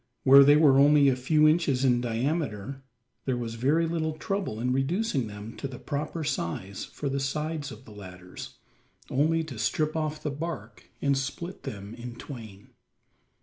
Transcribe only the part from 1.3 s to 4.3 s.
inches in diameter, there was very little